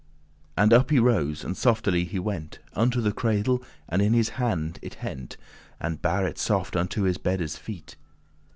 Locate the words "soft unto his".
6.39-7.19